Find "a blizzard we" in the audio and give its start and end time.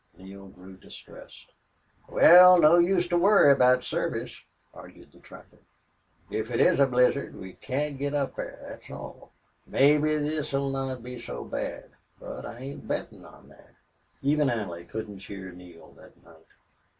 6.79-7.53